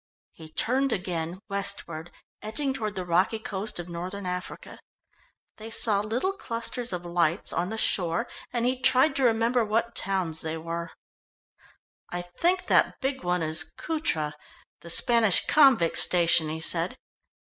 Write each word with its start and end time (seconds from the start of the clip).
He 0.31 0.49
turned 0.51 0.91
again 0.91 1.41
westward, 1.47 2.09
edging 2.41 2.73
toward 2.73 2.95
the 2.95 3.05
rocky 3.05 3.37
coast 3.37 3.77
of 3.77 3.87
northern 3.87 4.25
Africa. 4.25 4.79
They 5.57 5.69
saw 5.69 6.01
little 6.01 6.31
clusters 6.33 6.91
of 6.91 7.05
lights 7.05 7.53
on 7.53 7.69
the 7.69 7.77
shore, 7.77 8.27
and 8.51 8.65
he 8.65 8.81
tried 8.81 9.15
to 9.17 9.23
remember 9.23 9.63
what 9.63 9.93
towns 9.93 10.41
they 10.41 10.57
were. 10.57 10.89
"I 12.09 12.23
think 12.23 12.65
that 12.65 12.99
big 12.99 13.23
one 13.23 13.43
is 13.43 13.63
Cutra, 13.77 14.33
the 14.79 14.89
Spanish 14.89 15.45
convict 15.45 15.99
station," 15.99 16.49
he 16.49 16.61
said. 16.61 16.97